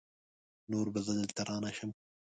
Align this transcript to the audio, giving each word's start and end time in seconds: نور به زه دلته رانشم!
نور 0.71 0.87
به 0.93 0.99
زه 1.05 1.11
دلته 1.19 1.41
رانشم! 1.49 1.89